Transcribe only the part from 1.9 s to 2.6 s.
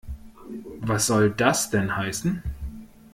heißen?